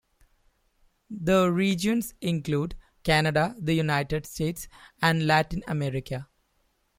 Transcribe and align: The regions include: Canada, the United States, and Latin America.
The 1.11 1.51
regions 1.51 2.15
include: 2.21 2.73
Canada, 3.03 3.55
the 3.59 3.75
United 3.75 4.25
States, 4.25 4.67
and 4.99 5.27
Latin 5.27 5.63
America. 5.67 6.27